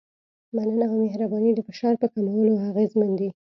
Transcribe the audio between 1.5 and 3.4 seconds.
د فشار په کمولو اغېزمن دي.